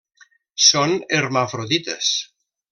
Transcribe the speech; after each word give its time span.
Són 0.69 0.95
hermafrodites. 1.19 2.13